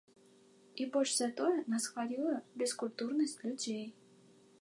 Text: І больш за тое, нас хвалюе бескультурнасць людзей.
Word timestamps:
І 0.85 0.85
больш 0.93 1.11
за 1.17 1.27
тое, 1.41 1.51
нас 1.73 1.85
хвалюе 1.91 2.33
бескультурнасць 2.61 3.37
людзей. 3.45 3.85